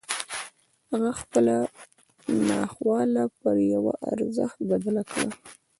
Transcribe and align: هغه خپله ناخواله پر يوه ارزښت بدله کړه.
هغه 0.91 1.11
خپله 1.21 1.55
ناخواله 2.49 3.23
پر 3.39 3.55
يوه 3.73 3.93
ارزښت 4.13 4.57
بدله 4.69 5.03
کړه. 5.11 5.29